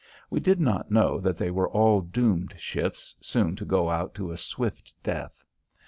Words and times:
We 0.31 0.39
did 0.39 0.59
not 0.59 0.89
know 0.89 1.19
that 1.19 1.37
they 1.37 1.51
were 1.51 1.69
all 1.69 2.01
doomed 2.01 2.55
ships, 2.57 3.15
soon 3.21 3.55
to 3.57 3.65
go 3.65 3.91
out 3.91 4.15
to 4.15 4.31
a 4.31 4.35
swift 4.37 4.91
death. 5.03 5.43